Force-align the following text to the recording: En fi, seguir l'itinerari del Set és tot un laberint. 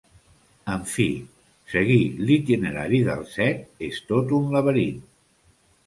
En 0.75 0.85
fi, 0.93 1.05
seguir 1.75 1.99
l'itinerari 2.29 3.05
del 3.11 3.25
Set 3.37 3.87
és 3.93 4.05
tot 4.13 4.37
un 4.43 4.53
laberint. 4.59 5.03